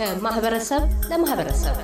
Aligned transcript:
ከማህበረሰብ 0.00 0.82
ለማህበረሰብ 1.10 1.74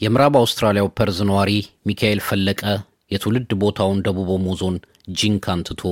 የምዕራብ 0.00 0.36
አውስትራሊያው 0.40 0.88
ፐርዝ 0.98 1.18
ነዋሪ 1.22 1.50
ሚካኤል 1.86 2.20
ፈለቀ 2.26 2.62
የትውልድ 3.10 3.50
ቦታውን 3.62 4.02
ደቡብ 4.02 4.30
ኦሞ 4.30 4.54
ዞን 4.60 4.76
ጂንካን 5.16 5.64
ትቶ 5.68 5.82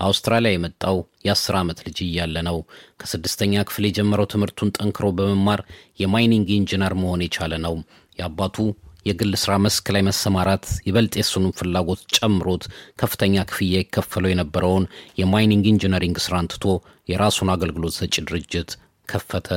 አውስትራሊያ 0.00 0.52
የመጣው 0.54 0.96
የአስር 1.26 1.56
ዓመት 1.60 1.80
ልጅ 1.86 1.98
እያለ 2.06 2.36
ነው። 2.48 2.58
ከስድስተኛ 3.00 3.64
ክፍል 3.68 3.86
የጀመረው 3.88 4.30
ትምህርቱን 4.32 4.74
ጠንክሮ 4.78 5.08
በመማር 5.18 5.62
የ 6.00 6.12
mining 6.12 6.48
engineer 6.58 6.94
መሆን 7.02 7.26
የቻለ 7.26 7.60
ነው። 7.66 7.76
የአባቱ 8.18 8.56
የግል 9.06 9.32
ሥራ 9.42 9.52
መስክ 9.64 9.86
ላይ 9.94 10.02
መሰማራት 10.06 10.66
ይበልጥ 10.86 11.14
የሱንም 11.18 11.54
ፍላጎት 11.58 12.02
ጨምሮት 12.16 12.64
ከፍተኛ 13.00 13.44
ክፍያ 13.50 13.80
ይከፈለው 13.80 14.32
የነበረውን 14.32 14.84
የ 15.20 15.31
mining 15.31 15.66
engineering 15.72 16.18
ስራን 16.24 16.50
ትቶ 16.52 16.66
የራሱን 17.12 17.50
አገልግሎት 17.54 17.96
ሰጪ 17.98 18.14
ድርጅት 18.28 18.70
ከፈተ። 19.08 19.48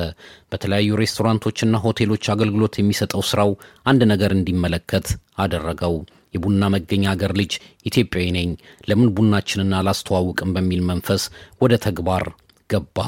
በተለያዩ 0.50 0.98
ሬስቶራንቶችና 1.00 1.76
ሆቴሎች 1.84 2.24
አገልግሎት 2.34 2.74
የሚሰጠው 2.78 3.22
ስራው 3.28 3.50
አንድ 3.86 4.02
ነገር 4.12 4.30
እንዲመለከት 4.36 5.06
አደረገው። 5.44 5.94
የቡና 6.34 6.64
መገኛ 6.74 7.04
አገር 7.12 7.32
ልጅ 7.40 7.52
ኢትዮጵያዊ 7.86 8.26
ነኝ፣ 8.36 8.48
ለምን 8.88 9.12
ቡናችንን 9.16 9.70
አላስተዋውቅም 9.78 10.52
በሚል 10.56 10.82
መንፈስ 10.90 11.22
ወደ 11.60 11.74
ተግባር 11.86 12.24
ገባ። 12.70 12.98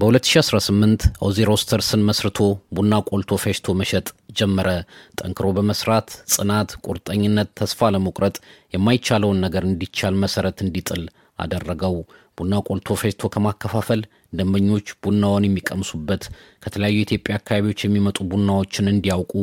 በ2018 0.00 1.02
ኦዚ 1.26 1.38
ሮስተርስን 1.48 2.02
መስርቶ 2.08 2.38
ቡና 2.76 2.92
ቆልቶ 3.08 3.36
ፈጭቶ 3.42 3.74
መሸጥ 3.80 4.06
ጀመረ። 4.38 4.68
ጠንክሮ 5.20 5.46
በመስራት 5.56 6.08
ጽናት፣ 6.34 6.70
ቁርጠኝነት፣ 6.84 7.48
ተስፋ 7.60 7.90
ለመቁረጥ 7.94 8.36
የማይቻለውን 8.74 9.42
ነገር 9.44 9.64
እንዲቻል 9.70 10.14
መሰረት 10.22 10.58
እንዲጥል 10.64 11.02
አደረገው። 11.38 11.96
ቡና 12.38 12.60
ቆልቶ 12.68 12.96
ፈጭቶ 13.00 13.30
ከማከፋፈል 13.34 14.02
ደንበኞች 14.38 14.88
ቡናውን 15.04 15.46
የሚቀምሱበት 15.48 16.24
ከተለያዩ 16.64 16.96
የኢትዮጵያ 16.98 17.38
አካባቢዎች 17.40 17.82
የሚመጡ 17.84 18.18
ቡናዎችን 18.32 18.92
እንዲያውቁ 18.92 19.34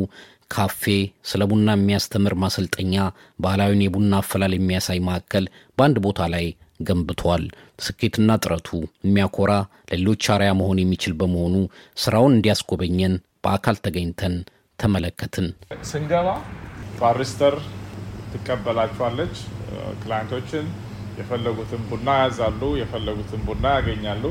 ካፌ፣ 0.50 0.82
ስለ 1.30 1.42
ቡና 1.50 1.68
የሚያስተምር 1.76 2.34
ማሰልጠኛ፣ 2.44 2.94
ባህላዊን 3.40 3.84
የቡና 3.84 4.12
አፈላል 4.22 4.54
የሚያሳይ 4.56 5.00
ማዕከል 5.08 5.46
በአንድ 5.78 5.98
ቦታ 6.06 6.28
ላይ 6.34 6.46
ገንብቷል። 6.80 7.44
ስኬትና 7.80 8.36
ጥረቱ 8.42 8.68
የሚያኮራ 9.04 9.52
ለሌሎች 9.90 10.24
አርያ 10.34 10.50
መሆን 10.60 10.80
የሚችል 10.82 11.14
በመሆኑ 11.20 11.54
ስራውን 11.96 12.36
እንዲያስጎበኘን 12.36 13.14
በአካል 13.44 13.76
ተገኝተን 13.84 14.34
ተመለከትን። 14.78 15.46
ስንገባ 15.90 16.28
ባሪስታ 17.00 17.54
ትቀበላቸዋለች። 18.32 19.34
client 20.02 20.34
ኦችን 20.34 20.66
የፈለጉትን 21.18 21.82
ቡና 21.90 22.08
ያዛሉ፣ 22.22 22.62
የፈለጉትን 22.80 23.40
ቡና 23.48 23.66
ያገኛሉ። 23.76 24.24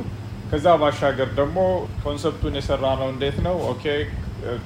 ከዛ 0.51 0.67
ባሻገር 0.81 1.29
ደግሞ 1.39 1.57
concept 2.03 2.38
ኡን 2.38 2.57
የሰራ 2.57 2.83
ነው 3.01 3.09
እንዴት 3.13 3.37
ነው 3.47 3.55
okay 3.71 3.83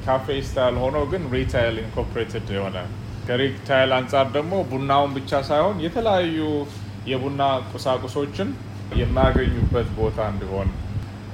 café 0.04 0.26
style 0.48 0.76
ሆኖ 0.82 0.98
ግን 1.12 1.24
retail 1.34 1.76
incorporated 1.84 2.50
የሆነ 2.56 2.78
ከሪታይል 3.28 3.92
አንጻር 3.98 4.28
ደግሞ 4.36 4.54
ቡናውን 4.70 5.12
ብቻ 5.18 5.42
ሳይሆን 5.50 5.78
የተለያዩ 5.86 6.40
የቡና 7.06 7.42
ቁሳቁሶችን 7.72 8.50
የማያገኙበት 9.00 9.90
ቦታ 10.00 10.20
እንዲሆን 10.34 10.70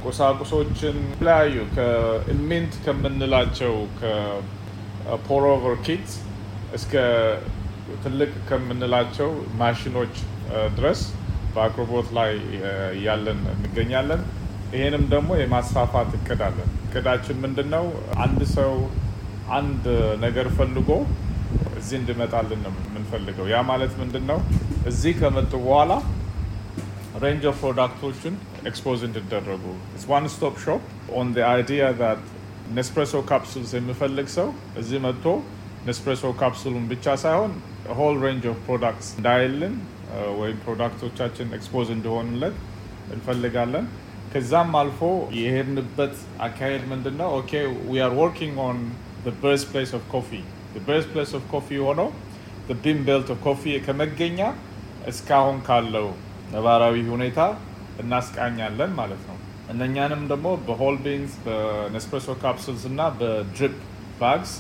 ቁሳቁሶችን 0.04 0.98
የተለያዩ 1.06 1.56
ከኢሚንት 1.76 2.74
ከምንላቸው 2.86 3.74
ከፖሮቨር 4.00 5.76
ኪት 5.86 6.08
እስከ 6.74 6.94
ትልቅ 8.04 8.32
ከምንላቸው 8.50 9.30
ማሽኖች 9.60 10.16
ድረስ 10.78 11.02
በአቅርቦት 11.54 12.08
ላይ 12.18 12.32
እያለን 12.98 13.40
እንገኛለን። 13.54 14.22
ይሄንም 14.74 15.04
ደግሞ 15.14 15.30
የማስፋፋት 15.40 16.10
እቅድ 16.18 16.42
አለን። 16.48 16.70
እቅዳችን 16.88 17.38
ምንድን 17.44 17.70
ነው? 17.76 17.86
አንድ 18.24 18.42
ሰው 18.56 18.74
አንድ 19.58 19.84
ነገር 20.26 20.48
ፈልጎ 20.58 20.90
እዚህ 21.88 22.00
እንዲመጣልን 22.00 22.62
ነው 22.66 22.72
የምንፈልገው። 22.80 23.46
ያ 23.52 23.58
ማለት 23.68 23.92
ምንድን 24.00 24.24
ነው? 24.30 24.40
እዚህ 24.90 25.14
ከመጡ 25.20 25.52
በኋላ 25.66 25.92
range 27.24 27.44
of 27.52 27.56
product 27.62 28.01
ኦችን 28.01 28.34
expose 28.70 29.00
እንዲደረጉ 29.08 29.64
one 30.12 30.26
stop 30.34 30.56
shop 30.64 30.82
ኦን 31.18 31.30
idea 31.50 31.84
ዛት 32.00 32.24
Nespresso 32.78 33.22
capsules 33.30 33.72
የሚፈልግ 33.78 34.28
ሰው 34.36 34.50
እዚህ 34.82 35.00
መጥቶ 35.06 35.26
Nespresso 35.88 36.34
capsule 36.42 36.70
ኡን 36.70 36.86
ብቻ 36.92 37.16
ሳይሆን 37.24 37.54
whole 38.00 38.18
range 38.26 38.46
of 38.52 38.60
products 38.68 39.10
እንዳይልን 39.18 39.76
ወይም 40.42 40.60
product 40.66 41.05
ኦቻችን 41.05 41.56
expose 41.58 41.88
እንዲሆንለት 41.96 42.58
እንፈልጋለን። 43.16 43.88
ከዛም 44.34 44.72
አልፎ 44.82 45.02
የሄድንበት 45.40 46.16
አካሄድ 46.48 46.86
ምንድን 46.92 47.18
ነው? 47.22 47.30
okay 47.40 47.52
we 47.90 48.02
are 48.06 48.14
working 48.22 48.56
on 48.68 48.80
birthplace 49.42 49.94
of 49.98 50.06
coffee 50.14 50.30
place 51.12 51.32
of 51.34 51.44
coffee 51.52 51.78
ሆነው 51.86 52.10
bean 52.78 53.00
belt 53.08 53.30
of 53.34 53.40
coffee 53.44 53.74
ከመገኛ 53.86 54.40
እስካሁን 55.08 55.58
ካለው 55.68 56.08
ነባራዊ 56.54 56.96
ሁኔታ 57.10 57.40
እናስቃኛለን 58.00 58.92
ማለት 58.94 59.22
ነው። 59.30 59.38
እነኛንም 59.70 60.22
ደግሞ 60.32 60.48
በ 60.68 60.76
whole 60.76 60.98
beans 61.06 61.34
በ 61.46 61.62
Nespresso 61.62 62.36
capsules 62.44 62.84
እና 62.92 63.02
በ 63.20 63.39
drip 63.39 63.76
bags 64.22 64.52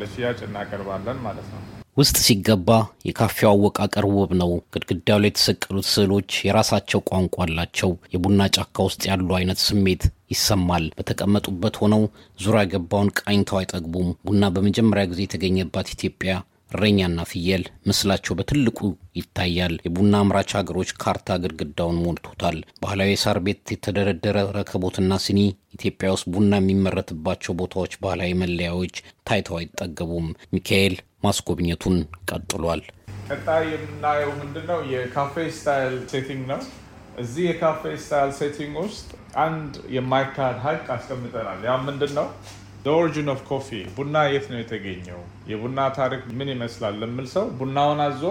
ለሽያጭ 0.00 0.38
እናቀርባለን 0.46 1.18
ማለት 1.22 1.46
ነው። 1.52 1.60
ውስጥ 1.96 2.16
ሲገባ 2.26 2.68
የካፌው 3.06 3.48
አወቃቀር 3.50 4.04
ውብ 4.10 4.32
ነው። 4.42 4.50
ግድግዳው 4.74 5.18
ላይ 5.22 5.30
የተሰቀሉት 5.30 5.86
ስዕሎች 5.92 6.30
የራሳቸው 6.46 7.00
ቋንቋ 7.10 7.36
አላቸው። 7.46 7.90
የቡና 8.14 8.46
ጫካ 8.56 8.76
ውስጥ 8.88 9.02
ያሉ 9.10 9.28
አይነት 9.38 9.60
ስሜት 9.66 10.02
ይሰማል። 10.30 10.84
በተቀመጡበት 10.98 11.76
ሆነው 11.82 12.02
ዙሪያ 12.38 12.62
ገባውን 12.72 13.10
ቃኝተው 13.20 13.58
አይጠግቡም። 13.60 14.10
ቡና 14.26 14.52
በመጀመሪያ 14.54 15.04
ጊዜ 15.12 15.20
የተገኘባት 15.24 15.90
ኢትዮጵያ 15.92 16.34
እረኛና 16.70 17.20
ፍየል 17.30 17.62
ምስላቸው 17.88 18.36
በትልቁ 18.38 18.78
ይታያል። 19.18 19.74
የቡና 19.86 20.14
አምራች 20.20 20.50
ሀገሮች 20.58 20.90
ካርታ 21.02 21.38
ግድግዳውን 21.44 21.98
ሞልቶታል። 22.04 22.58
ባህላዊ 22.82 23.10
የሳር 23.12 23.38
ቤት 23.46 23.72
የተደረደረ 23.74 24.44
ረከቦትና 24.56 25.18
ሲኒ፣ 25.24 25.40
ኢትዮጵያ 25.76 26.10
ውስጥ 26.14 26.26
ቡና 26.34 26.52
የሚመረትባቸው 26.60 27.56
ቦታዎች 27.60 27.94
ባህላዊ 28.04 28.32
መለያዎች 28.42 28.94
ታይተው 29.28 29.58
አይጠገቡም። 29.60 30.28
ሚካኤል 30.54 30.94
ማስጎብኘቱን 31.24 31.96
ቀጥሏል። 32.30 32.82
ቀጣይ 33.30 33.64
የምናየው 33.72 34.30
ምንድን 34.38 34.64
ነው? 34.70 34.78
የ 34.92 35.06
café 35.06 35.34
style 35.56 35.96
setting 36.12 36.44
ነው። 36.52 36.60
እዚህ 37.18 37.44
የ 37.48 37.59
café 37.59 37.82
style 38.02 38.30
setting 38.38 38.74
ውስጥ 38.82 39.08
አንድ 39.44 39.72
የማይካድ 39.94 40.56
ሀቅ 40.64 40.84
አስቀምጠናል። 40.94 41.60
ያ 41.66 41.74
ምንድን 41.86 42.12
ነው? 42.18 42.26
origin 42.92 43.28
of 43.32 43.40
coffee 43.48 43.68
ቡና 43.96 44.16
የት 44.32 44.46
ነው 44.52 44.58
የተገኘው? 44.60 45.20
የቡና 45.50 45.80
ታሪክ 45.98 46.22
ምን 46.38 46.48
ይመስላል 46.54 46.94
ለሚል 47.02 47.26
ሰው 47.34 47.46
ቡናውን 47.58 48.00
አዞ 48.06 48.22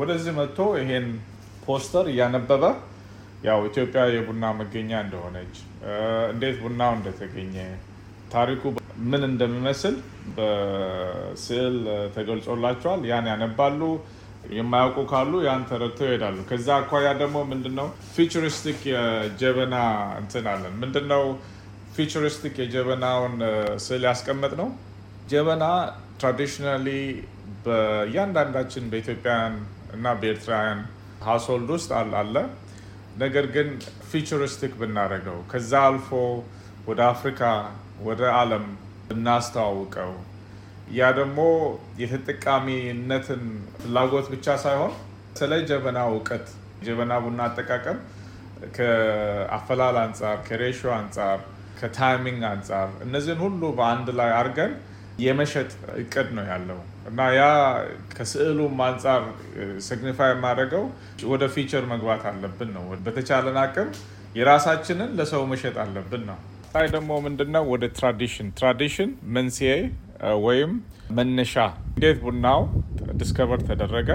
ወደዚህ 0.00 0.32
መጥቶ 0.38 0.58
ይሄን 0.80 1.06
ፖስተር 1.64 2.06
እያነበበ 2.12 2.62
ያው 3.44 3.60
ኢትዮጵያ 3.68 4.00
የቡና 4.14 4.44
መገኛ 4.60 4.90
እንደሆነች 5.04 5.54
እንዴት 6.32 6.56
ቡናው 6.62 6.92
እንደተገኘ 6.96 7.54
ታሪኩ 8.32 8.62
ምን 9.10 9.22
እንደሚመስል 9.28 9.94
በስዕል 10.36 11.76
ተገልጾላቸዋል። 12.16 13.00
ያን 13.10 13.28
ያነባሉ። 13.32 13.80
የማያውቁ 14.50 14.98
ካሉ 15.10 15.32
ያን 15.44 15.62
ተረድተው 15.68 16.06
ይሄዳሉ። 16.08 16.38
ከዛ 16.48 16.68
አኳያ 16.78 17.08
ደግሞ 17.20 17.38
ምንድነው 17.50 17.88
futuristic 18.14 18.78
የጀበና 18.92 19.76
እንትን 20.20 20.46
አለን። 20.52 20.74
ምንድነው 20.82 21.24
futuristic 21.96 22.54
የጀበናውን 22.62 23.34
ስዕል 23.84 24.04
ያስቀመጥነው። 24.08 24.68
ጀበና 25.30 25.64
traditionally 26.20 26.86
በእያንዳንዳችን 27.66 28.88
በኢትዮጵያውያን 28.92 29.54
እና 29.94 30.06
በኤርትራውያን 30.20 30.80
household 31.26 31.70
ውስጥ 31.76 31.90
አለ። 32.18 32.34
ነገር 33.18 33.46
ግን 33.54 33.68
futuristic 34.10 34.72
ብናደርገው 34.80 35.38
ከዛ 35.52 35.72
አልፎ 35.88 36.10
ወደ 36.88 37.00
አፍሪካ 37.12 37.40
ወደ 38.02 38.22
ዓለም 38.36 38.66
ብናስተዋውቀው 39.08 40.12
ያ 40.90 41.08
ደግሞ 41.18 41.40
የተጠቃሚነትን 42.02 43.42
ፍላጎት 43.80 44.26
ብቻ 44.32 44.56
ሳይሆን 44.64 44.92
ስለ 45.38 45.52
ጀበና 45.68 45.98
እውቀት 46.10 46.46
ጀበና 46.86 47.12
ቡና 47.24 47.40
አጠቃቀም 47.48 47.98
ከአፈላል 48.76 49.96
አንጻር፣ 50.02 50.36
ከ 50.46 50.56
ratio 50.56 50.80
አንጻር፣ 50.96 51.38
ከ 51.80 51.95
timing 51.95 52.42
አንጻር 52.50 52.88
እነዚህን 53.04 53.40
ሁሉ 53.44 53.62
በአንድ 53.78 54.08
ላይ 54.18 54.30
አድርገን 54.38 54.72
የመሸጥ 55.24 55.70
እቅድ 56.02 56.28
ነው 56.36 56.44
ያለው 56.50 56.78
እና 57.10 57.20
ያ 57.36 57.42
ከስዕሉም 58.14 58.76
አንጻር 58.86 59.22
signify 59.86 60.30
የማደርገው 60.34 60.84
ወደ 61.32 61.44
future 61.54 61.84
መግባት 61.92 62.22
አለብን 62.30 62.70
ነው። 62.76 62.84
በተቻለን 63.06 63.58
አቅም 63.62 63.88
የራሳችንን 64.38 65.10
ለሰው 65.18 65.42
መሸጥ 65.52 65.74
አለብን 65.84 66.22
ነው። 66.30 66.38
ላይ 66.74 66.86
ደግሞ 66.94 67.12
ምንድነው 67.24 67.64
ወደ 67.72 67.84
tradition 67.96 68.48
tradition 68.58 69.10
መንስኤ 69.36 69.70
ወይም 70.44 70.72
መነሻ 71.18 71.54
እንዴት 71.90 72.18
ቡናው 72.24 72.60
discover 73.20 73.60
ተደረገ፣ 73.68 74.08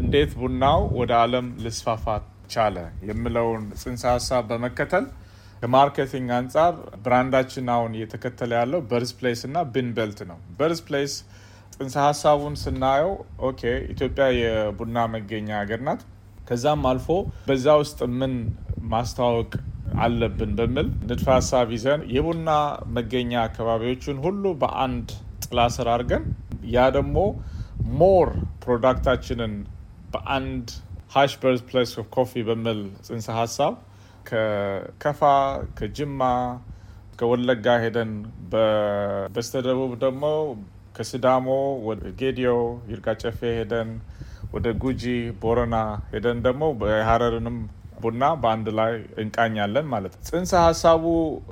እንዴት 0.00 0.32
ቡናው 0.40 0.80
ወደ 0.98 1.12
ዓለም 1.22 1.46
ሊስፋፋ 1.64 2.04
ቻለ 2.52 2.76
የሚለውን 3.08 3.62
ጽንሰ 3.80 4.02
ሀሳብ 4.14 4.44
በመከተል 4.50 5.06
ከ 5.62 5.74
marketing 5.74 6.28
አንጻር 6.36 6.74
brand 7.04 7.30
ኣችን 7.30 7.66
አሁን 7.74 7.94
እየተከተለ 7.96 8.50
ያለው 8.60 8.80
birthplace 8.90 9.40
እና 9.48 9.62
bean 9.72 9.88
belt 9.96 10.20
ነው። 10.30 10.38
birthplace 10.58 11.14
ጽንሰ 11.74 11.96
ሀሳቡን 12.06 12.54
ስናየው 12.62 13.10
okay 13.48 13.62
ኢትዮጵያ 13.92 14.26
የቡና 14.38 15.06
መገኛ 15.14 15.48
ሀገር 15.60 15.80
ናት። 15.88 16.02
ከዛም 16.48 16.84
አልፎ 16.90 17.08
በዛ 17.48 17.66
ውስጥ 17.82 17.98
ምን 18.20 18.34
ማስተዋወቅ 18.92 19.52
አለብን 20.04 20.50
በሚል 20.58 20.88
ንድፈ 21.04 21.26
ሀሳብ 21.36 21.68
ይዘን 21.76 22.02
የቡና 22.14 22.48
መገኛ 22.96 23.32
አካባቢዎችን 23.44 24.16
ሁሉ 24.24 24.44
በአንድ 24.62 25.08
ጥላ 25.48 25.60
ስር 25.74 25.88
አድርገን 25.94 26.24
ያ 26.74 26.86
ደግሞ 26.96 27.16
more 28.00 28.28
product 28.64 29.03
ኣችንን 29.03 29.52
በአንድ 30.14 30.66
hash 31.14 31.32
birth 31.42 31.60
place 31.68 31.92
of 32.00 32.06
coffee 32.16 32.42
በሚል 32.48 32.80
ጽንሰ 33.06 33.28
ሀሳብ 33.38 33.74
ከከፋ 34.28 35.20
ከጅማ 35.78 36.22
ከወለጋ 37.20 37.66
ሄደን 37.84 38.10
በስተደቡብ 39.34 39.92
ደግሞ 40.04 40.24
ከሲዳሞ 40.96 41.46
ወደ 41.88 42.02
ጌዲዮ 42.20 42.52
ይርጋ 42.90 43.08
ጨፌ 43.22 43.40
ሄደን 43.58 43.90
ወደ 44.54 44.66
ጉጂ 44.82 45.02
ቦረና 45.42 45.76
ሄደን 46.12 46.38
ደግሞ 46.46 46.62
የሀረርንም 46.92 47.58
ቡና 47.98 48.24
በአንድ 48.42 48.68
ላይ 48.78 48.92
እንቃኛለን 49.22 49.86
ማለት 49.92 50.12
ነው። 50.16 50.22
ጽንሰ 50.28 50.52
ሀሳቡ 50.64 51.04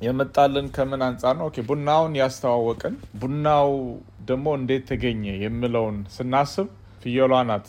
የመጣልን 0.07 0.67
ከምን 0.75 1.01
አንጻር 1.07 1.35
ነው? 1.39 1.45
okay 1.49 1.65
ቡናውን 1.69 2.13
ያስተዋወቅን 2.21 2.95
ቡናው 3.21 3.69
ደግሞ 4.29 4.47
እንዴት 4.59 4.85
ተገኘ 4.89 5.25
የሚለውን 5.43 5.97
ስናስብ 6.15 6.67
ፍየሏ 7.03 7.33
ናት 7.49 7.67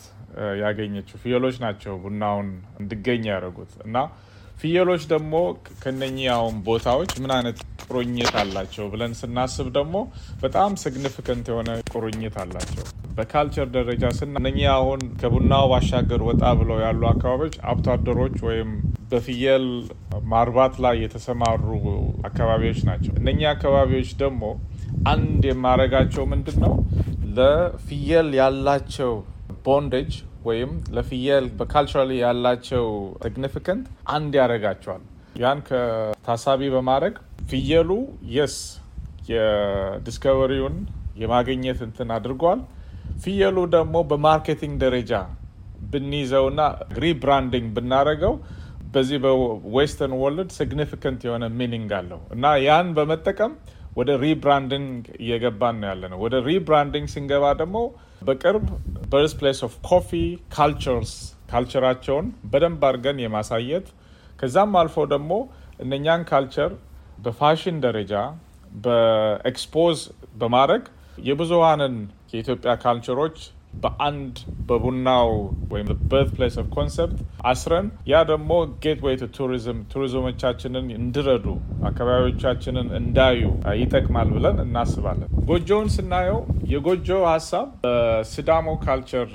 ያገኘችው። 0.63 1.17
ፍየሎች 1.23 1.57
ናቸው 1.65 1.95
ቡናውን 2.03 2.49
እንዲገኝ 2.81 3.23
ያደረጉት 3.31 3.73
እና 3.87 3.97
ፍየሎች 4.61 5.03
ደግሞ 5.13 5.35
ከነኚህ 5.83 6.29
ቦታዎች 6.69 7.13
ምን 7.23 7.33
አይነት 7.37 7.59
ቁርኝት 7.87 8.33
አላቸው 8.41 8.87
ብለን 8.93 9.13
ስናስብ 9.21 9.69
ደግሞ 9.77 9.97
በጣም 10.43 10.71
significant 10.83 11.47
የሆነ 11.53 11.71
ቁርኝት 11.93 12.37
አላቸው። 12.43 12.85
በ 13.19 13.30
culture 13.30 13.69
ደረጃ 13.75 14.05
ስና 14.17 14.35
እነኚህ 14.41 14.67
አሁን 14.75 15.01
ከቡናው 15.21 15.65
ባሻገር 15.71 16.21
ወጣ 16.27 16.43
ብለው 16.59 16.79
ያሉ 16.85 17.03
አካባቢዎች 17.11 17.55
አርብቶ 17.65 17.87
አደሮች 17.95 18.37
ወይም 18.47 18.71
በፍየል 19.11 19.65
ማርባት 20.33 20.75
ላይ 20.85 20.97
የተሰማሩ 21.03 21.65
አካባቢዎች 22.29 22.81
ናቸው። 22.89 23.13
እነኚህ 23.21 23.47
አካባቢዎች 23.53 24.11
ደግሞ 24.23 24.43
አንድ 25.13 25.43
የማረጋቸው 25.51 26.25
ምንድን 26.33 26.59
ነው 26.65 26.75
ለፍየል 27.39 28.31
ያላቸው 28.41 29.13
bondage 29.67 30.13
ወይም 30.45 30.71
ለፍየል 30.97 31.47
በ 31.59 31.68
culturally 31.68 32.13
ያላቸው 32.23 32.87
significant 33.25 33.87
አንድ 34.13 34.33
ያደርጋቸዋል። 34.41 35.03
ያን 35.37 35.59
ከታሳቢ 35.69 36.71
በማድረግ 36.75 37.17
ፍየሉ 37.51 37.91
yes 38.37 38.57
የ 39.33 39.52
discovery 39.52 40.38
ውን 40.38 40.77
የማግኘት 41.23 41.79
እንትን 41.87 42.11
አድርጓል። 42.17 42.61
ፍየሉ 43.19 43.59
ደግሞ 43.75 43.97
በ 44.11 44.22
marketing 44.22 44.75
ደረጃ 44.85 45.13
ብንይዘውና 45.93 46.61
rebranding 47.03 47.67
ብናደረገው 47.77 48.35
በዚህ 48.95 49.19
በ 49.25 49.45
western 49.45 50.15
world 50.21 50.51
significant 50.57 51.21
የሆነ 51.27 51.45
meaning 51.59 51.91
አለው 51.99 52.21
እና 52.35 52.53
ያን 52.65 52.89
በመጠቀም 52.97 53.53
ወደ 53.99 54.11
rebranding 54.23 54.91
እየገባን 55.23 55.77
ነው 55.81 55.89
ያለ 55.91 56.03
ነው። 56.13 56.19
ወደ 56.25 56.35
rebranding 56.49 57.07
ስንገባ 57.15 57.45
ደግሞ 57.61 57.79
በቅርብ 58.29 58.67
birth 59.13 59.33
place 59.41 59.61
of 59.67 59.75
coffee 59.89 60.11
cultures 60.55 61.13
culture 61.51 61.84
ኣቸውን 61.84 62.27
በደንብ 62.53 62.83
አድርገን 62.89 63.23
የማሳየት 63.25 63.87
ከዛም 64.41 64.75
አልፎ 64.81 65.07
ደግሞ 65.15 65.33
እነኛን 65.85 66.23
culture 66.31 66.73
በ 67.19 67.32
fashion 67.32 67.77
ደረጃ 67.87 68.15
በ 68.85 69.13
expose 69.13 69.99
በማድረግ 70.41 70.85
የብዙሀንን 71.29 71.95
የኢትዮጵያ 72.33 72.73
culture 72.83 73.18
ኦች 73.18 73.39
በአንድ 73.83 74.37
በቡናው 74.69 75.31
ወይም 75.73 75.89
birth 76.11 76.31
place 76.37 76.55
of 76.61 76.69
concept 76.77 77.19
አስረን 77.51 77.89
ያ 78.11 78.23
ደግሞ 78.31 78.51
gateway 78.85 79.17
to 79.21 79.27
tourism 79.37 79.79
tourism 79.93 80.29
ኦቻችንን 80.29 80.87
እንዲረዱ 80.97 81.47
አካባቢዎቻችንን 81.91 82.89
እንዳዩ 83.01 83.43
ይጠቅማል 83.83 84.31
ብለን 84.37 84.59
እናስባለን። 84.65 85.31
ጎጆውን 85.51 85.91
ስናየው 85.97 86.41
የጎጆ 86.73 87.11
ሀሳብ 87.29 87.69
በሲዳሞ 87.85 88.77
culture 88.85 89.31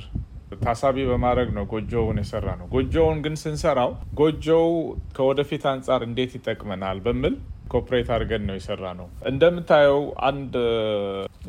ታሳቢ 0.64 0.98
በማድረግ 1.10 1.50
ነው 1.56 1.64
ጎጆውን 1.72 2.20
የሰራ 2.22 2.48
ነው። 2.60 2.68
ጎጆውን 2.74 3.18
ግን 3.24 3.36
ስንሰራው 3.42 3.92
ጎጆው 4.20 4.68
ከወደፊት 5.16 5.64
አንጻር 5.72 6.02
እንዴት 6.08 6.34
ይጠቅመናል 6.38 7.00
በሚል 7.06 7.36
corporate 7.74 8.10
አድርገን 8.16 8.44
ነው 8.48 8.56
የሰራ 8.58 8.84
ነው። 9.00 9.08
እንደምታየው 9.32 10.00
አንድ 10.30 10.54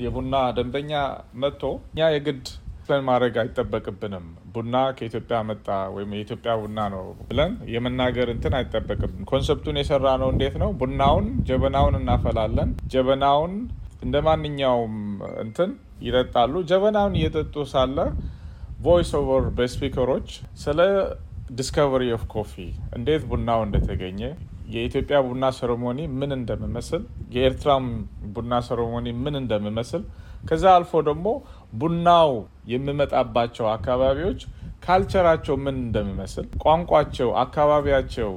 የቡና 0.04 0.34
ደንበኛ 0.56 0.92
መጥቶ 1.42 1.62
እኛ 1.90 2.10
የግድ 2.14 2.44
explain 2.86 3.04
ማድረግ 3.08 3.34
አይጠበቅብንም። 3.42 4.24
ቡና 4.54 4.74
ከኢትዮጵያ 4.96 5.36
መጣ 5.48 5.66
ወይም 5.94 6.10
የኢትዮጵያ 6.14 6.52
ቡና 6.62 6.80
ነው 6.94 7.04
ብለን 7.28 7.52
የመናገር 7.74 8.28
እንትን 8.34 8.54
አይጠበቅብን። 8.58 9.22
concept 9.30 9.61
ኡን 9.61 9.78
የሰራ 9.80 10.06
ነው 10.22 10.28
እንዴት 10.34 10.56
ነው? 10.62 10.70
ቡናውን 10.80 11.26
ጀበናውን 11.48 11.96
እናፈላለን። 12.00 12.70
ጀበናውን 12.94 13.54
እንደ 14.02 14.16
ማንኛውም 14.26 14.96
እንትን 15.44 15.70
ይጠጣሉ። 16.06 16.54
ጀበናውን 16.70 17.14
እየጠጡ 17.18 17.64
ሳለ 17.72 17.96
voice 18.80 19.12
over 19.18 19.44
በ 19.58 19.69
speaker 19.69 20.07
ኦች 20.07 20.28
ስለ 20.62 20.78
discovery 21.56 22.04
of 22.16 22.22
coffee 22.32 22.54
እንዴት 22.96 23.22
ቡናው 23.30 23.60
እንደተገኘ 23.66 24.20
የኢትዮጵያ 24.72 25.16
ቡና 25.26 25.44
ceremony 25.56 26.00
ምን 26.18 26.30
እንደሚመስል 26.38 27.02
የኤርትራም 27.34 27.86
ቡና 28.34 28.60
ceremony 28.68 29.08
ምን 29.24 29.34
እንደሚመስል 29.40 30.02
ከዛ 30.48 30.64
አልፎ 30.76 30.92
ደግሞ 31.08 31.26
ቡናው 31.80 32.30
የሚመጣባቸው 32.72 33.66
አካባቢዎች 33.74 34.40
culture 34.84 35.19
ኣቸው 35.19 35.54
ምን 35.64 35.76
እንደሚመስል 35.82 36.46
ቋንቋቸው፣ 36.64 37.28
አካባቢያቸው፣ 37.44 38.32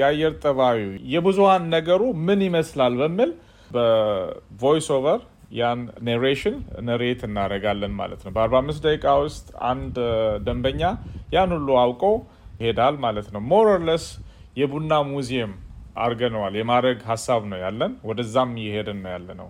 የአየር 0.00 0.32
ጠባዩ፣ 0.42 0.80
የብዙሀን 1.12 1.64
ነገሩ 1.74 2.02
ምን 2.26 2.40
ይመስላል 2.46 2.94
በሚል 3.00 3.30
በ 3.70 4.04
voice 4.04 4.88
over 4.96 5.20
ያን 5.52 5.80
narration 6.08 6.56
narrate 6.86 7.20
እናደርጋለን 7.28 7.92
ማለት 7.98 8.20
ነው። 8.26 8.32
በአርባ 8.36 8.54
አምስት 8.62 8.82
ደቂቃ 8.86 9.06
ውስጥ 9.24 9.46
አንድ 9.70 9.96
ደንበኛ 10.46 10.82
ያን 11.34 11.52
ሁሉ 11.56 11.68
አውቆ 11.82 12.02
ይሄዳል 12.60 12.96
ማለት 13.04 13.28
ነው። 13.34 13.42
more 13.50 13.72
or 13.72 13.82
less 13.82 14.04
የቡና 14.56 14.94
ሙዚየም 15.10 15.52
አድርገነዋል 15.96 16.54
የማድረግ 16.58 16.98
ሀሳብ 17.10 17.42
ነው 17.50 17.58
ያለን። 17.64 17.92
ወደዛም 18.08 18.52
እየሄድን 18.60 18.98
ነው 19.04 19.10
ያለ 19.14 19.28
ነው። 19.40 19.48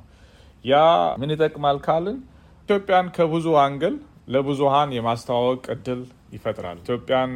ያ 0.64 0.74
ምን 1.20 1.32
ይጠቅማል 1.34 1.78
ካልን 1.86 2.18
ኢትዮጵያን 2.68 3.06
ከብዙ 3.16 3.46
angle 3.62 3.94
ለብዙሀን 4.34 4.90
የማስተዋወቅ 4.96 5.64
እድል 5.74 6.02
ይፈጥራል። 6.34 6.78
ኢትዮጵያን 6.84 7.32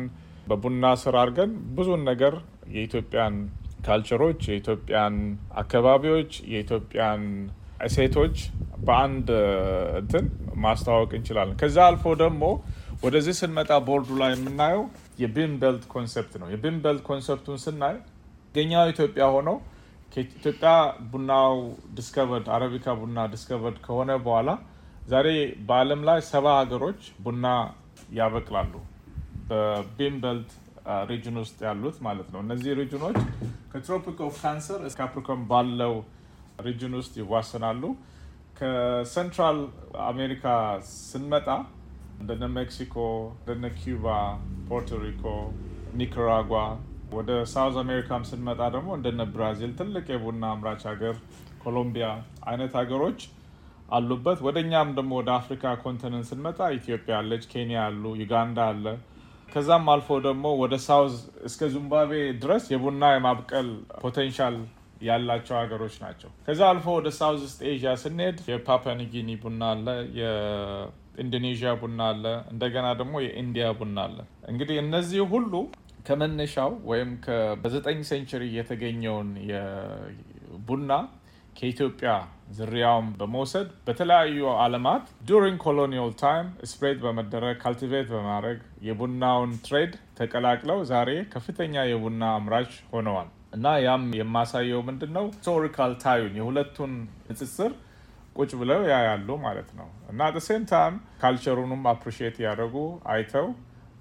በቡና 0.49 0.85
ስር 1.03 1.15
አድርገን 1.23 1.51
ብዙን 1.77 2.03
ነገር 2.11 2.35
የኢትዮጵያን 2.75 3.35
culture 3.87 4.18
ኦች፣ 4.18 4.41
የኢትዮጵያን 4.51 5.17
አካባቢዎች፣ 5.63 6.33
የኢትዮጵያን 6.53 7.23
እሴቶች 7.87 8.37
በአንድ 8.87 9.29
እንትን 10.01 10.25
ማስተዋወቅ 10.65 11.11
እንችላለን። 11.19 11.59
ከዛ 11.61 11.77
አልፎ 11.89 12.15
ደግሞ 12.23 12.43
ወደዚህ 13.03 13.35
ስንመጣ 13.41 13.71
ቦርዱ 13.89 14.09
ላይ 14.21 14.31
የምናየው 14.35 14.83
የ 15.23 15.33
bean 15.33 15.53
belt 15.61 15.85
concept 15.93 16.33
ነው። 16.41 16.49
የ 16.53 16.61
bean 16.61 16.77
belt 16.85 17.03
concept 17.09 17.41
ኡን 17.41 17.59
ስናይ 17.65 17.97
ገኛው 18.55 18.91
ኢትዮጵያ 18.93 19.25
ሆኖ 19.35 19.51
ከኢትዮጵያ 20.13 20.71
ቡናው 21.13 21.55
discovered 21.97 22.47
አረቢካ 22.57 22.95
ቡና 23.01 23.27
discovered 23.35 23.79
ከሆነ 23.87 24.11
በኋላ 24.27 24.51
ዛሬ 25.13 25.29
በዓለም 25.69 26.01
ላይ 26.09 26.19
ሰባ 26.31 26.47
ሀገሮች 26.61 27.01
ቡና 27.25 27.47
ያበቅላሉ። 28.19 28.73
በ 29.49 29.71
bean 29.71 30.17
belt 30.25 30.51
region 31.11 31.37
ውስጥ 31.43 31.59
ያሉት 31.69 31.97
ማለት 32.07 32.29
ነው። 32.35 32.41
እነዚህ 32.45 32.77
region 32.81 33.02
ኦች 33.02 33.17
ከ 33.73 33.84
Tropic 33.84 34.19
of 34.27 34.37
Cancer 34.43 34.81
እስከ 34.89 34.99
Capricorn 35.01 35.41
ባለው 35.51 35.95
region 36.67 36.95
ውስጥ 37.01 37.15
ይዋሰናሉ። 37.23 37.83
ከ 38.59 38.81
Central 38.81 39.59
አሜሪካ 40.07 40.45
ስንመጣ 41.03 41.49
እንደነ 42.19 42.45
ሜክሲኮ፣ 42.55 42.95
እንደነ 43.39 43.67
ኪዩባ፣ 43.79 44.07
ፖርቶሪኮ፣ 44.71 45.25
ኒካራጓ 46.01 46.53
ወደ 47.13 47.31
South 47.53 47.77
አሜሪካም 47.83 48.23
ስንመጣ 48.31 48.61
ደግሞ 48.75 48.89
እንደነ 48.97 49.23
ብራዚል 49.35 49.71
ትልቅ 49.79 50.07
የቡና 50.13 50.45
አምራች 50.55 50.83
ሀገር፣ 50.91 51.15
ኮሎምቢያ 51.63 52.09
አይነት 52.51 52.73
ሀገሮች 52.81 53.21
አሉበት። 53.89 54.39
ወደ 54.47 54.57
እኛም 54.65 54.89
ደግሞ 54.99 55.13
ወደ 55.21 55.31
አፍሪካ 55.39 55.75
continent 55.85 56.27
ስንመጣ 56.31 56.59
ኢትዮጵያ 56.79 57.15
አለች፣ 57.21 57.45
ኬንያ 57.53 57.79
አሉ፣ 57.87 58.05
ዩጋንዳ 58.23 58.59
አለ። 58.73 58.85
ከዛም 59.49 59.87
አልፎ 59.93 60.09
ደግሞ 60.27 60.47
ወደ 60.63 60.75
south 60.87 61.15
እስከ 61.49 61.71
ዚምባብዌ 61.75 62.13
ድረስ 62.43 62.65
የቡና 62.73 63.05
የማብቀል 63.15 63.69
potential 64.03 64.57
ያላቸው 65.09 65.55
ሀገሮች 65.61 65.95
ናቸው። 66.03 66.31
ከዛ 66.47 66.61
አልፎ 66.71 66.87
ወደ 66.99 67.09
South 67.19 67.43
East 67.49 67.61
Asia 67.71 67.91
ስንሄድ 68.03 68.39
የፓፑዋ 68.51 69.00
ኒው 69.00 69.19
ጊኒ 69.19 69.39
ቡና 69.43 69.63
አለ፣ 69.75 69.87
የኢንዶኔዥያ 71.19 71.71
ቡና 71.81 72.01
አለ፣ 72.11 72.25
እንደገና 72.53 72.87
ደግሞ 73.01 73.15
የኢንዲያ 73.25 73.69
ቡና 73.79 73.99
አለ። 74.07 74.19
እንግዲህ 74.53 74.77
እነዚህ 74.83 75.23
ሁሉ 75.33 75.53
ከመነሻው 76.09 76.73
ወይም 76.91 77.11
በዘጠኝ 77.63 77.99
century 78.11 78.45
የተገኘውን 78.59 79.31
ቡና 80.69 80.93
ከኢትዮጵያ 81.57 82.11
ዝርያውን 82.57 83.07
በመውሰድ 83.21 83.69
በተለያዩ 83.87 84.45
ዓለማት 84.63 85.07
during 85.29 85.59
colonial 85.65 86.13
time 86.21 86.47
spread 86.71 86.99
በመደረግ 87.05 87.57
cultivate 87.63 88.07
በማድረግ 88.13 88.59
የቡናውን 88.89 89.53
trade 89.67 89.93
ተቀላቅለው 90.21 90.79
ዛሬ 90.93 91.11
ከፍተኛ 91.35 91.85
የቡና 91.91 92.23
አምራች 92.37 92.73
ሆነዋል 92.95 93.29
እና 93.57 93.67
ያም 93.87 94.07
የማሳየው 94.19 94.81
ምንድን 94.89 95.13
ነው 95.19 95.27
historical 95.31 95.93
tie 96.05 96.18
ኡን 96.18 96.35
የሁለቱን 96.41 96.95
ንጽጽር 97.31 97.73
ቁጭ 98.39 98.51
ብለው 98.61 98.83
ያያሉ 98.91 99.29
ማለት 99.45 99.71
ነው 99.79 99.89
እና 100.11 100.21
at 100.29 100.37
same 100.47 100.65
time 100.71 100.95
culture 101.23 101.55
ኡንም 101.55 101.83
appreciate 101.93 102.37
ያደረጉ 102.45 102.77
አይተው 103.13 103.47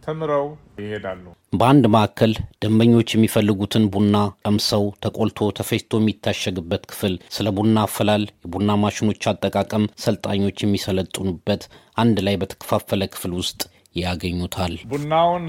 ተምረው 0.04 0.46
ይሄዳሉ። 0.82 1.24
በአንድ 1.54 1.86
ማዕከል 1.94 2.34
ደንበኞች 2.62 3.10
የሚፈልጉትን 3.14 3.86
ቡና 3.94 4.16
ቀምሰው 4.44 4.84
ተቆልቶ 5.04 5.50
ተፈጭቶ 5.58 6.00
የሚታሸግበት 6.02 6.84
ክፍል፣ 6.92 7.16
ስለ 7.36 7.54
ቡና 7.58 7.78
አፈላል፣ 7.88 8.24
የቡና 8.44 8.78
ማሽኖች 8.84 9.28
አጠቃቀም 9.32 9.86
ሰልጣኞች 10.06 10.64
የሚሰለጥኑበት 10.64 11.64
አንድ 11.98 12.20
ላይ 12.28 12.38
በተከፋፈለ 12.42 13.04
ክፍል 13.14 13.34
ውስጥ 13.40 13.60
ያገኙታል። 13.98 14.74
ቡናውን 14.92 15.46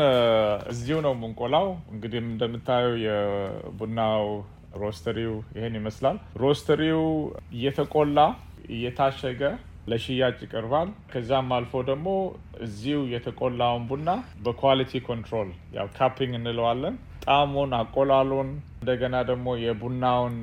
እዚሁ 0.72 0.98
ነው 1.06 1.14
የምንቆላው። 1.16 1.66
እንግዲህ 1.92 2.20
እንደምታየው 2.24 2.94
የቡናው 3.06 4.24
ሮስተሪው 4.80 5.34
ይሄን 5.56 5.76
ይመስላል። 5.78 6.16
ሮስተሪው 6.42 7.02
እየተቆላ 7.56 8.18
እየታሸገ 8.68 9.42
ለሽያጭ 9.90 10.36
ይቀርባል። 10.44 10.88
ከዛም 11.12 11.48
አልፎ 11.56 11.82
ደግሞ 11.90 12.08
እዚሁ 12.66 12.98
የተቆላውን 13.12 13.84
ቡና 13.90 14.08
በ 14.44 14.57
quality 14.57 15.00
control 15.08 15.50
ያው 15.76 15.86
cupping 15.98 16.32
እንለዋለን 16.38 16.96
ጣዕሙን፣ 17.24 17.72
አቆላሉን 17.78 18.50
እንደገና 18.78 19.16
ደግሞ 19.30 19.48
የቡናውን 19.64 20.36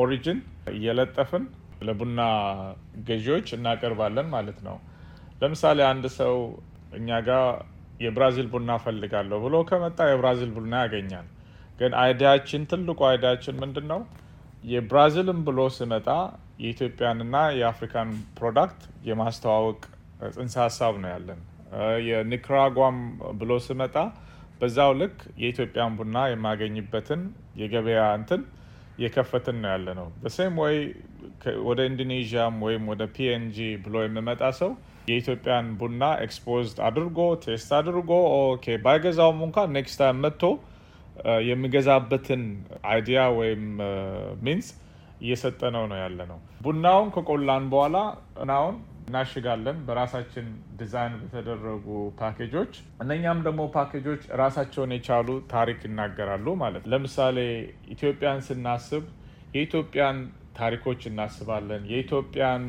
origin 0.00 0.38
እየለጠፍን 0.74 1.44
ለቡና 1.82 2.20
ገዢዎች 3.08 3.48
እናቀርባለን 3.56 4.26
ማለት 4.34 4.58
ነው። 4.66 4.76
ለምሳሌ 5.42 5.78
አንድ 5.90 6.06
ሰው 6.20 6.34
እኛ 6.98 7.18
ጋር 7.28 7.44
የብራዚል 8.04 8.48
ቡና 8.52 8.70
ፈልጋለሁ 8.84 9.38
ብሎ 9.44 9.56
ከመጣ 9.68 9.98
የብራዚል 10.10 10.50
ቡና 10.56 10.74
ያገኛል። 10.84 11.26
ግን 11.78 11.92
idea 12.02 12.24
ኣችን 12.24 12.62
ትልቁ 12.70 13.00
idea 13.10 13.26
ኣችን 13.26 13.54
ምንድን 13.62 13.86
ነው? 13.92 14.00
የብራዚልን 14.64 15.38
ብሎ 15.46 15.60
ስመጣ 15.76 16.08
የኢትዮጵያንና 16.60 17.36
የአፍሪካን 17.58 18.08
product 18.38 18.80
የማስተዋወቅ 19.08 19.80
ጽንሰ 20.34 20.56
ሀሳብ 20.64 20.94
ነው 21.02 21.10
ያለን። 21.14 21.40
የኒክራጓም 22.08 22.96
ብሎ 23.40 23.52
ስመጣ 23.66 23.96
በዛው 24.60 24.90
ልክ 25.00 25.14
የኢትዮጵያን 25.42 25.94
ቡና 25.98 26.16
የማገኝበትን 26.30 27.20
የገበያ 27.60 28.00
እንትን 28.18 28.42
የከፈትን 28.98 29.56
ነው 29.62 29.70
ያለነው። 29.72 29.88
በ 29.98 30.08
same 30.22 30.54
way 30.62 30.76
ወደ 31.68 31.80
ኢንዶኔዥያም 31.90 32.56
ወይም 32.66 32.82
ወደ 32.92 33.02
ፒኤንጂ 33.14 33.56
ብሎ 33.84 34.02
የሚመጣ 34.04 34.42
ሰው 34.60 34.70
የኢትዮጵያን 35.10 35.68
ቡና 35.80 36.02
exposed 36.24 36.78
አድርጎ 36.88 37.18
taste 37.44 37.70
አድርጎ 37.78 38.10
okay 38.50 38.76
ባይገዛውም 38.84 39.40
እንኳን 39.46 39.72
next 39.76 39.98
time 40.02 40.20
መጥቶ 40.26 40.42
የሚገዛበትን 41.48 42.42
idea 42.90 43.22
ወይም 43.38 43.64
means 44.44 44.68
እየሰጠነው 45.20 45.84
ነው 45.90 45.98
ያለነው። 46.02 46.38
ቡናውን 46.64 47.08
ከቆላን 47.14 47.64
በኋላ 47.72 47.96
እናውን 48.42 48.76
እናሽጋለን 49.04 49.78
በራሳችን 49.86 50.46
ዲዛይን 50.80 51.14
በተደረጉ 51.22 51.86
ፓኬጆች። 52.20 52.72
እነኛም 53.04 53.38
ደግሞ 53.46 53.62
ፓኬጆች 53.76 54.22
ራሳቸውን 54.40 54.94
የቻሉ 54.96 55.28
ታሪክ 55.52 55.80
ይናገራሉ 55.86 56.54
ማለት 56.62 56.84
ነው። 56.84 56.92
ለምሳሌ 56.94 57.38
ኢትዮጵያን 57.94 58.44
ስናስብ 58.48 59.04
የኢትዮጵያን 59.54 60.18
ታሪኮች 60.56 61.02
እናስባለን፣ 61.10 61.82
የኢትዮጵያን 61.92 62.64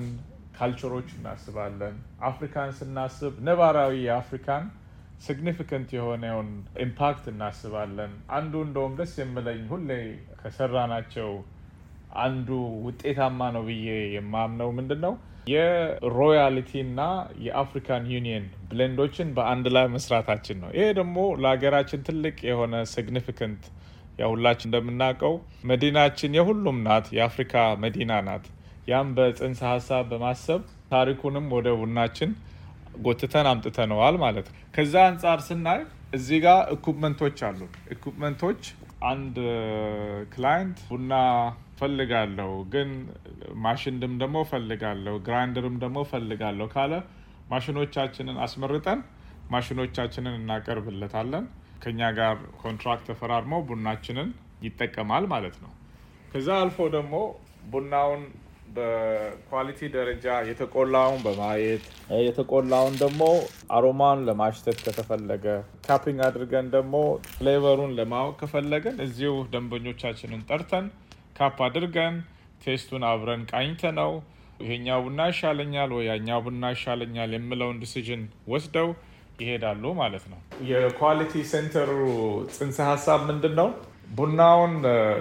culture 0.57 0.90
ኦች 0.90 1.09
እናስባለን። 1.17 1.95
አፍሪካን 2.29 2.71
ስናስብ 2.79 3.33
ነባራዊ 3.47 3.93
የአፍሪካን 4.05 4.65
significant 5.25 5.89
የሆነውን 5.95 6.49
impact 6.85 7.25
እናስባለን። 7.31 8.13
አንዱ 8.37 8.53
እንደውም 8.67 8.93
ደስ 8.99 9.13
የምለኝ 9.21 9.61
ሁሌ 9.71 9.89
ከሰራናቸው 10.41 11.29
አንዱ 12.21 12.47
ውጤታማ 12.85 13.49
ነው 13.55 13.63
ብዬ 13.67 13.87
የማምነው 14.15 14.69
ምንድን 14.77 14.99
ነው 15.05 15.13
የ 15.51 15.78
royalty 15.78 16.71
እና 16.83 17.01
የ 17.45 17.58
African 17.58 18.03
Union 18.11 18.45
blend 18.69 18.96
ኦችን 18.96 19.29
በአንድ 19.37 19.65
ላይ 19.75 19.85
መስራታችን 19.93 20.57
ነው። 20.63 20.69
ይሄ 20.75 20.87
ደግሞ 20.99 21.15
ለሀገራችን 21.43 22.03
ትልቅ 22.07 22.37
የሆነ 22.49 22.83
significant 22.91 23.63
ያው 24.19 24.29
ሁላችን 24.33 24.67
እንደምናውቀው 24.69 25.33
መዲናችን 25.69 26.35
የሁሉም 26.37 26.77
ናት፣ 26.87 27.07
የአፍሪካ 27.17 27.53
መዲና 27.83 28.13
ናት። 28.27 28.45
ያም 28.87 29.09
በጽንሰ 29.17 29.61
ሀሳብ 29.71 30.05
በማሰብ 30.11 30.61
ታሪኩንም 30.91 31.47
ወደ 31.55 31.69
ቡናችን 31.81 32.31
ጎትተን 33.03 33.47
አምጥተነዋል 33.51 34.15
ማለት 34.23 34.47
ነው። 34.51 34.59
ከዛ 34.75 34.93
አንጻር 35.09 35.39
ስናይ 35.47 35.81
እዚህ 36.13 36.39
ጋር 36.45 36.59
equipment 36.75 37.18
ኦች 37.18 37.37
አሉ። 37.47 37.59
equipment 37.93 38.40
ኦች 38.40 38.61
አንድ 39.11 39.35
client 40.33 40.79
ቡና 40.89 41.13
ፈልጋለሁ 41.81 42.51
ግን 42.73 42.89
ማሽንም 43.63 44.13
ደግሞ 44.21 44.37
ፈልጋለሁ 44.51 45.15
grinder 45.27 45.64
ም 45.64 45.75
ደግሞ 45.83 45.99
ፈልጋለሁ 46.11 46.67
ካለ 46.75 46.93
ማሽኖቻችንን 47.51 48.37
አስመርጠን 48.45 48.99
ማሽኖቻችንን 49.51 50.35
እናቀርብለታለን። 50.39 51.45
ከኛ 51.83 52.09
ጋር 52.17 52.33
contract 52.63 53.05
ተፈራርመው 53.09 53.61
ቡናችንን 53.69 54.29
ይጠቀማል 54.65 55.23
ማለት 55.33 55.55
ነው። 55.63 55.71
ከዛ 56.31 56.47
አልፎ 56.61 56.77
ደግሞ 56.95 57.15
ቡናውን 57.71 58.21
በ 58.75 58.98
quality 58.98 59.79
ደረጃ 59.95 60.25
የተቆላውን 60.49 61.19
በማየት 61.25 61.83
የተቆላውን 62.25 62.95
ደግሞ 63.01 63.23
aroma 63.77 64.07
ን 64.07 64.19
ለማሽተት 64.27 64.77
ከተፈለገ 64.85 65.45
cupping 65.87 66.19
አድርገን 66.27 66.67
ደግሞ 66.75 66.93
flavor 67.31 67.69
ኡን 67.69 67.95
ለማወቅ 67.99 68.35
ከፈለገን 68.41 68.97
እዚሁ 69.07 69.33
ደንበኞቻችንን 69.53 70.45
ጠርተን 70.49 70.85
cup 71.35 71.57
አድርገን 71.67 72.15
taste 72.63 72.85
ኡን 72.85 73.03
አብረን 73.09 73.43
ቃኝተነው 73.51 74.11
ይሄኛው 74.63 74.99
ቡና 75.05 75.21
ይሻለኛል 75.31 75.91
ወይ 75.97 76.05
ያኛው 76.09 76.39
ቡና 76.45 76.65
ይሻለኛል 76.73 77.31
የምለውን 77.35 77.79
decision 77.83 78.23
ወስደው 78.53 78.89
ይሄዳሉ 79.41 79.83
ማለት 79.99 80.25
ነው። 80.31 80.39
የ 80.71 80.85
quality 80.85 81.33
center 81.51 81.81
ኡ 81.81 81.91
ጽንሰ 82.55 82.77
ሀሳብ 82.89 83.19
ምንድን 83.29 83.53
ነው? 83.59 83.69
ቡናውን 84.17 84.73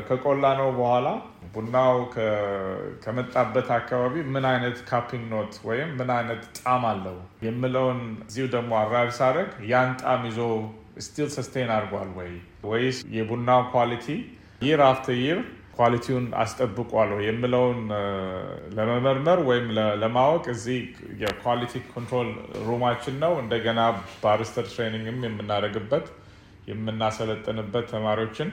ከቆላነው 0.06 0.68
በኋላ 0.78 1.08
ቡናው 1.54 1.94
ከመጣበት 3.04 3.68
አካባቢ 3.76 4.14
ምን 4.34 4.44
አይነት 4.50 4.76
cupping 4.88 5.24
note 5.32 5.54
ወይም 5.68 5.90
ምን 5.98 6.10
አይነት 6.16 6.42
ጣዕም 6.58 6.84
አለው 6.90 7.16
የምለውን 7.46 8.00
እዚሁ 8.24 8.46
ደግሞ 8.54 8.72
arrive 8.80 9.10
ሳደርግ 9.18 9.52
ያን 9.72 9.90
ጣዕም 10.02 10.24
ይዞ 10.30 10.40
still 11.06 11.28
sustain 11.36 11.70
አድርጓል 11.76 12.10
ወይ 12.18 12.32
ወይስ 12.70 12.98
የቡናው 13.16 13.62
quality 13.74 14.06
year 14.60 14.82
after 14.88 15.18
year 15.20 15.40
quality 15.74 16.07
ውን 16.07 16.26
አስጠብቋል 16.40 17.10
የምለውን 17.26 17.78
ለመመርመር 18.76 19.38
ወይም 19.48 19.66
ለማወቅ 20.02 20.44
እዚህ 20.54 20.80
የ 21.22 21.36
quality 21.36 21.82
control 21.92 22.30
room 22.68 22.86
ኣችን 22.86 23.16
ነው። 23.24 23.34
እንደገና 23.42 23.80
barista 24.22 24.66
training 24.72 25.11
ም 25.11 25.20
የምናደርግበት 25.26 26.08
የምናሰለጥንበት 26.70 27.86
ተማሪዎችን 27.92 28.50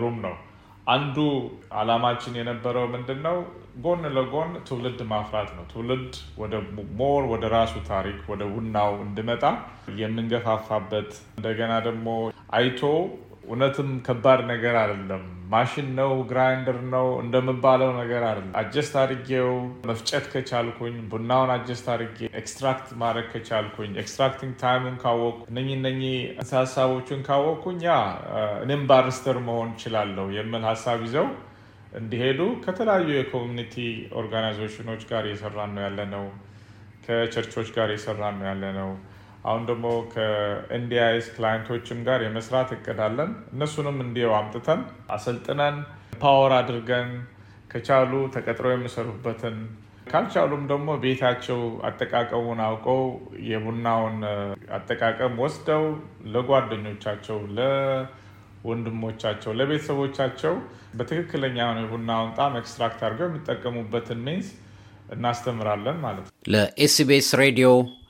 room 0.00 0.16
ነው። 0.26 0.34
አንዱ 0.86 1.16
አላማችን 1.80 2.34
የነበረው 2.38 2.86
ምንድን 2.94 3.20
ነው? 3.26 3.36
ጎን 3.84 4.02
ለጎን 4.16 4.50
ትውልድ 4.68 4.98
ማፍራት 5.12 5.50
ነው። 5.56 5.64
ትውልድ 5.70 6.10
ወደ 6.38 6.54
more 6.98 7.22
ወደ 7.32 7.44
ራሱ 7.54 7.74
ታሪክ 7.88 8.18
ወደ 8.32 8.42
ቡናው 8.52 8.90
እንዲመጣ 9.04 9.44
የምንገፋፋበት 10.00 11.08
እንደገና 11.36 11.72
ደግሞ 11.86 12.06
አይቶ 12.54 12.82
እውነትም 13.44 13.90
ከባድ 14.06 14.40
ነገር 14.50 14.76
አይደለም። 14.80 15.22
ማሽን 15.50 15.88
ነው፣ 15.98 16.12
grinder 16.30 16.78
ነው 16.94 17.06
እንደምባለው 17.22 17.90
ነገር 17.98 18.22
አይደለም። 18.28 18.54
adjust 18.60 18.94
አድርጌው 19.02 19.50
መፍጨት 19.88 20.26
ከቻልኩኝ 20.32 20.94
ቡናውን 21.10 21.50
adjust 21.56 21.86
አድርጌ 21.94 22.18
extract 22.40 22.88
ማድረግ 23.02 23.26
ከቻልኩኝ 23.32 23.92
extracting 24.02 24.54
time 24.62 24.79
ኡን 24.79 24.96
ካወቅኩ 25.02 25.42
እነኚህ 25.50 25.74
እነኚህ 25.78 26.16
ሀሳቦችን 26.54 27.24
ካወቅኩኝ 27.28 27.80
ያ 27.86 27.94
እኔም 28.64 28.84
barista 28.90 29.38
መሆን 29.48 29.70
እችላለሁ 29.76 30.26
የሚል 30.38 30.64
ሀሳብ 30.70 31.00
ይዘው 31.06 31.28
እንዲሄዱ 31.94 32.40
ከተለያዩ 32.64 33.08
የ 33.14 33.25
community 33.25 33.74
organization 34.20 34.81
ኦች 34.81 35.02
ጋር 35.10 35.24
እየሰራን 35.28 35.72
ነው 35.76 35.84
ያለነው። 35.84 36.24
ከ 37.04 37.15
church 37.15 37.47
ኦች 37.47 37.68
ጋር 37.76 37.88
እየሰራን 37.92 38.36
ነው 38.40 38.46
ያለነው። 38.48 38.90
አሁን 39.44 39.62
ደግሞ 39.68 39.86
ከ 40.12 40.50
NDIS 40.50 41.26
client 41.34 41.66
ኦችም 41.66 41.98
ጋር 42.06 42.20
የመስራት 42.24 42.70
እቅድ 42.76 43.00
አለን። 43.06 43.30
እነሱንም 43.54 43.98
እንዲው 44.04 44.32
አምጥተን 44.38 44.80
አሰልጥነን 45.14 45.76
power 46.22 46.52
አድርገን 46.58 47.10
ከቻሉ 47.70 48.12
ተቀጥረው 48.34 48.72
የሚሰሩበትን 48.74 49.56
ካልቻሉም 50.06 50.62
ደግሞ 50.70 50.88
ቤታቸው 51.02 51.60
አጠቃቀሙን 51.88 52.60
አውቀው 52.64 53.00
የቡናውን 53.48 54.18
አጠቃቀም 54.76 55.34
ወስደው 55.42 55.84
ለጓደኞቻቸው፣ 56.34 57.38
ለወንድሞቻቸው፣ 57.58 59.52
ለቤተሰቦቻቸው 59.60 60.54
በትክክለኛ 60.98 61.58
የቡናውን 61.80 62.30
ጣዕም 62.38 62.58
extract 62.60 63.00
አድርገው 63.06 63.28
የሚጠቀሙበትን 63.30 64.20
means 64.26 64.48
እናስተምራለን 65.14 65.98
ማለት 66.04 66.24
ነው። 66.26 66.32
ለ 66.52 66.83
SBS 66.83 67.30
ሬዲዮ 67.42 67.68